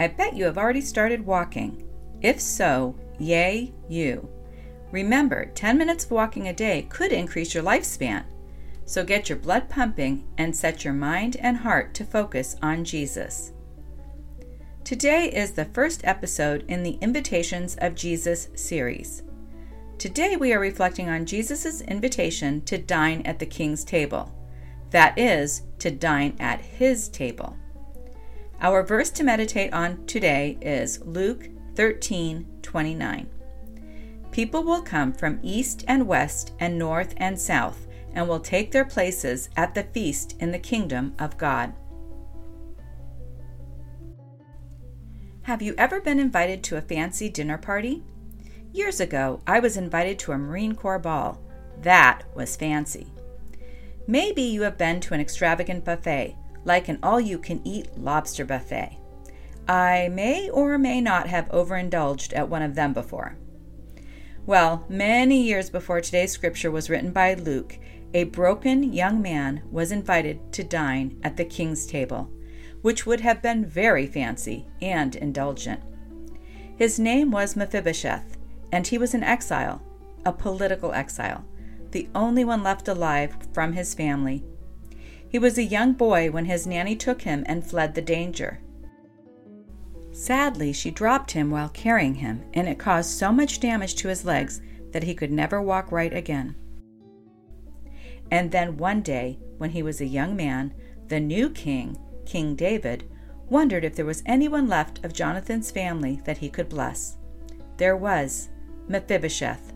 [0.00, 1.86] I bet you have already started walking.
[2.22, 4.30] If so, yay, you.
[4.92, 8.24] Remember, 10 minutes of walking a day could increase your lifespan.
[8.86, 13.52] So get your blood pumping and set your mind and heart to focus on Jesus.
[14.84, 19.22] Today is the first episode in the Invitations of Jesus series.
[19.98, 24.34] Today we are reflecting on Jesus' invitation to dine at the king's table.
[24.92, 27.54] That is, to dine at his table.
[28.62, 33.30] Our verse to meditate on today is Luke 13 29.
[34.32, 38.84] People will come from east and west and north and south and will take their
[38.84, 41.72] places at the feast in the kingdom of God.
[45.42, 48.02] Have you ever been invited to a fancy dinner party?
[48.74, 51.40] Years ago, I was invited to a Marine Corps ball.
[51.80, 53.06] That was fancy.
[54.06, 58.44] Maybe you have been to an extravagant buffet, like an all you can eat lobster
[58.44, 58.98] buffet.
[59.68, 63.36] I may or may not have overindulged at one of them before.
[64.46, 67.78] Well, many years before today's scripture was written by Luke,
[68.12, 72.30] a broken young man was invited to dine at the king's table,
[72.82, 75.80] which would have been very fancy and indulgent.
[76.76, 78.38] His name was Mephibosheth,
[78.72, 79.82] and he was an exile,
[80.24, 81.44] a political exile,
[81.92, 84.42] the only one left alive from his family.
[85.30, 88.60] He was a young boy when his nanny took him and fled the danger.
[90.10, 94.24] Sadly, she dropped him while carrying him, and it caused so much damage to his
[94.24, 96.56] legs that he could never walk right again.
[98.32, 100.74] And then one day, when he was a young man,
[101.06, 101.96] the new king,
[102.26, 103.04] King David,
[103.48, 107.18] wondered if there was anyone left of Jonathan's family that he could bless.
[107.76, 108.48] There was
[108.88, 109.72] Mephibosheth.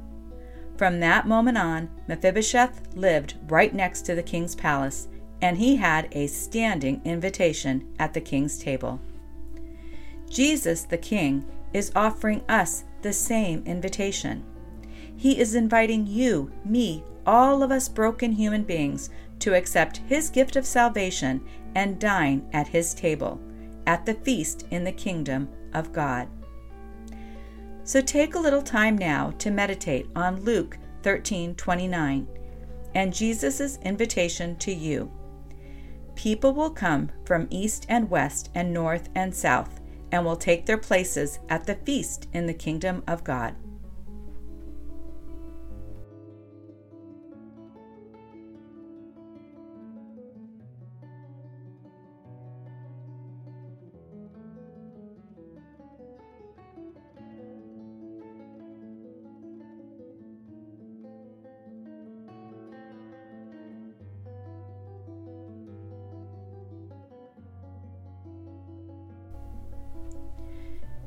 [0.76, 5.08] From that moment on, Mephibosheth lived right next to the king's palace,
[5.44, 8.98] and he had a standing invitation at the king's table.
[10.30, 11.44] Jesus, the King,
[11.74, 14.42] is offering us the same invitation.
[15.18, 19.10] He is inviting you, me, all of us broken human beings,
[19.40, 21.44] to accept His gift of salvation
[21.74, 23.38] and dine at His table,
[23.86, 26.26] at the feast in the kingdom of God.
[27.84, 32.26] So take a little time now to meditate on Luke 13:29
[32.94, 35.12] and Jesus' invitation to you.
[36.14, 39.80] People will come from east and west and north and south
[40.12, 43.54] and will take their places at the feast in the kingdom of God.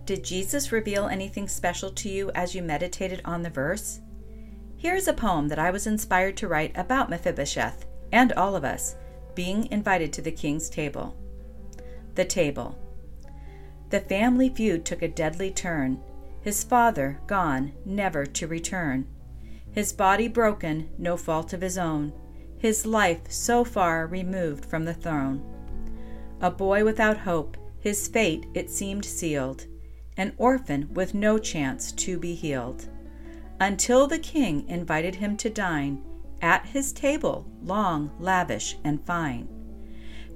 [0.07, 3.99] Did Jesus reveal anything special to you as you meditated on the verse?
[4.77, 8.95] Here's a poem that I was inspired to write about Mephibosheth and all of us
[9.35, 11.13] being invited to the king's table.
[12.15, 12.79] The table.
[13.89, 16.01] The family feud took a deadly turn.
[16.39, 19.07] His father gone, never to return.
[19.73, 22.13] His body broken, no fault of his own.
[22.57, 25.43] His life so far removed from the throne.
[26.39, 29.65] A boy without hope, his fate it seemed sealed
[30.17, 32.89] an orphan with no chance to be healed,
[33.59, 36.01] until the king invited him to dine
[36.41, 39.47] at his table, long, lavish, and fine.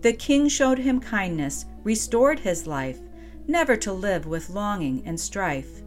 [0.02, 3.00] The king showed him kindness, restored his life,
[3.48, 5.82] never to live with longing and strife.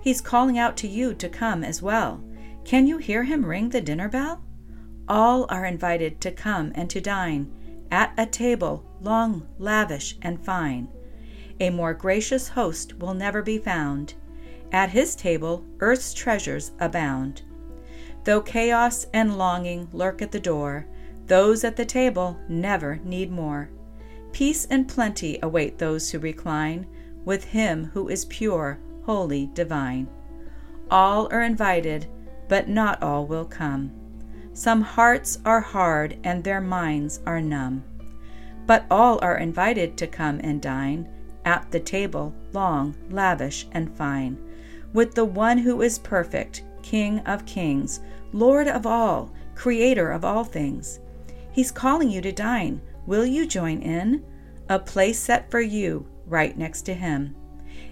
[0.00, 2.22] He's calling out to you to come as well.
[2.64, 4.42] Can you hear him ring the dinner bell?
[5.08, 7.50] All are invited to come and to dine
[7.90, 10.88] at a table long, lavish, and fine.
[11.60, 14.14] A more gracious host will never be found.
[14.72, 17.42] At his table, earth's treasures abound.
[18.24, 20.86] Though chaos and longing lurk at the door,
[21.26, 23.70] those at the table never need more.
[24.32, 26.86] Peace and plenty await those who recline
[27.24, 30.08] with him who is pure, holy, divine.
[30.90, 32.06] All are invited,
[32.48, 33.92] but not all will come.
[34.52, 37.84] Some hearts are hard and their minds are numb.
[38.66, 41.08] But all are invited to come and dine
[41.44, 44.38] at the table, long, lavish, and fine,
[44.92, 48.00] with the one who is perfect, King of kings,
[48.32, 51.00] Lord of all, Creator of all things.
[51.52, 52.80] He's calling you to dine.
[53.06, 54.24] Will you join in?
[54.68, 57.36] A place set for you, right next to him.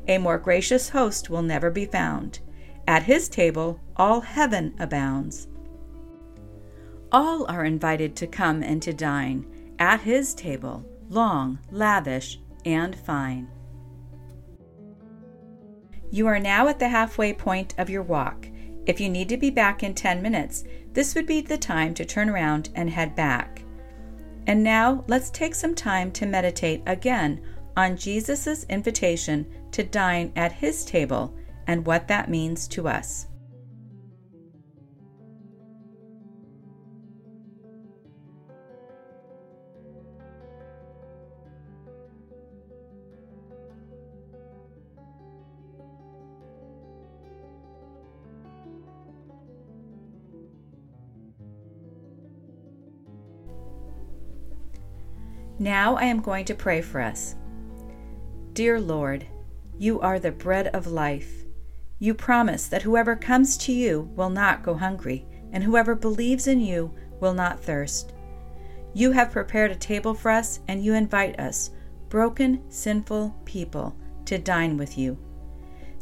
[0.09, 2.41] A more gracious host will never be found.
[2.87, 5.47] At his table, all heaven abounds.
[7.13, 9.45] All are invited to come and to dine
[9.79, 13.49] at his table, long, lavish, and fine.
[16.11, 18.49] You are now at the halfway point of your walk.
[18.87, 22.05] If you need to be back in 10 minutes, this would be the time to
[22.05, 23.63] turn around and head back.
[24.47, 27.41] And now let's take some time to meditate again
[27.77, 31.35] on Jesus' invitation to dine at his table
[31.69, 33.27] and what that means to us.
[55.61, 57.35] Now I am going to pray for us.
[58.55, 59.27] Dear Lord,
[59.77, 61.45] you are the bread of life.
[61.99, 66.61] You promise that whoever comes to you will not go hungry, and whoever believes in
[66.61, 68.15] you will not thirst.
[68.95, 71.73] You have prepared a table for us, and you invite us,
[72.09, 75.19] broken, sinful people, to dine with you.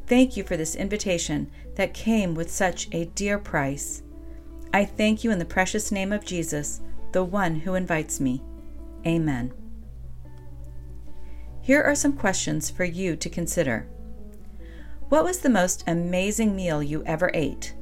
[0.07, 4.05] Thank you for this invitation that came with such a dear price.
[4.73, 6.81] I thank you in the precious name of Jesus,
[7.11, 8.41] the one who invites me.
[9.07, 9.53] Amen.
[11.61, 13.89] Here are some questions for you to consider.
[15.09, 17.75] What was the most amazing meal you ever ate?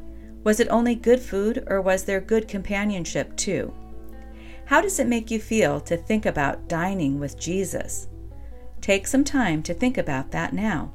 [0.45, 3.75] Was it only good food or was there good companionship too?
[4.67, 8.09] How does it make you feel to think about dining with Jesus?
[8.81, 10.93] Take some time to think about that now.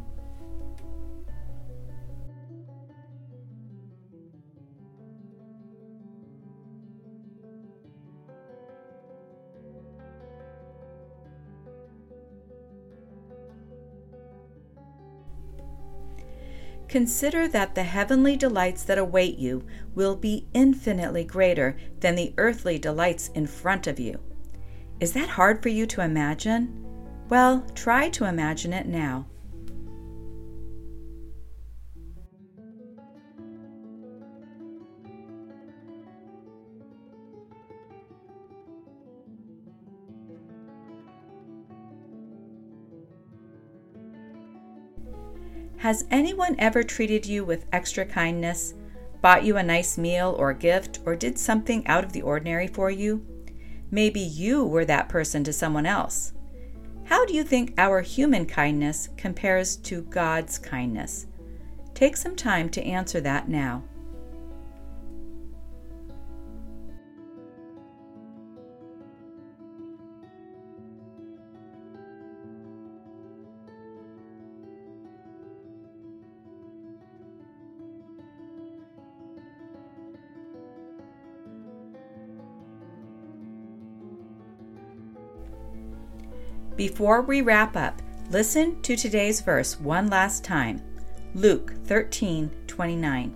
[16.92, 19.66] Consider that the heavenly delights that await you
[19.96, 24.20] will be infinitely greater than the earthly delights in front of you.
[25.00, 26.86] Is that hard for you to imagine?
[27.30, 29.26] Well, try to imagine it now.
[45.82, 48.76] Has anyone ever treated you with extra kindness,
[49.20, 52.92] bought you a nice meal or gift, or did something out of the ordinary for
[52.92, 53.26] you?
[53.90, 56.34] Maybe you were that person to someone else.
[57.06, 61.26] How do you think our human kindness compares to God's kindness?
[61.96, 63.84] Take some time to answer that now.
[86.76, 90.82] Before we wrap up, listen to today's verse one last time
[91.36, 93.36] Luke 13 29.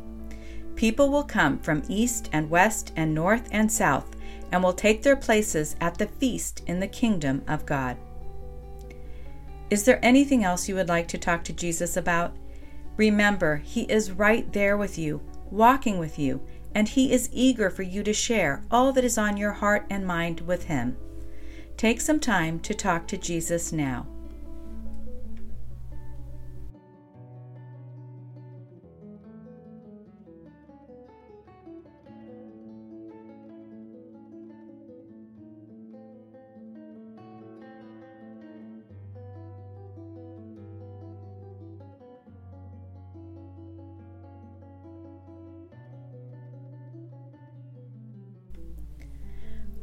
[0.76, 4.16] People will come from east and west and north and south
[4.52, 7.98] and will take their places at the feast in the kingdom of God.
[9.70, 12.36] Is there anything else you would like to talk to Jesus about?
[12.96, 16.42] Remember, He is right there with you, walking with you,
[16.74, 20.08] and He is eager for you to share all that is on your heart and
[20.08, 20.96] mind with Him.
[21.78, 24.08] Take some time to talk to Jesus now.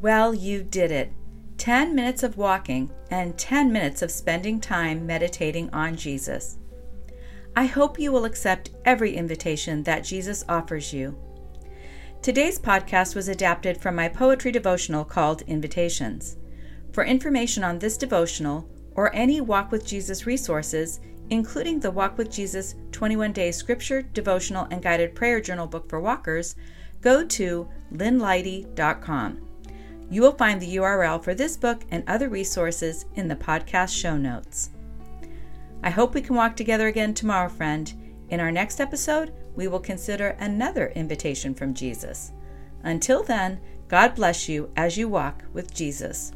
[0.01, 1.13] Well, you did it.
[1.63, 6.59] 10 minutes of walking, and 10 minutes of spending time meditating on Jesus.
[7.55, 11.17] I hope you will accept every invitation that Jesus offers you.
[12.21, 16.37] Today's podcast was adapted from my poetry devotional called Invitations.
[16.91, 20.99] For information on this devotional or any Walk with Jesus resources,
[21.31, 26.01] including the Walk with Jesus 21 Day Scripture, Devotional, and Guided Prayer Journal book for
[26.01, 26.57] walkers,
[27.01, 29.52] go to lynneleite.com.
[30.13, 34.19] You will find the URL for this book and other resources in the podcast show
[34.19, 34.69] notes.
[35.83, 37.91] I hope we can walk together again tomorrow, friend.
[38.29, 42.33] In our next episode, we will consider another invitation from Jesus.
[42.83, 46.33] Until then, God bless you as you walk with Jesus.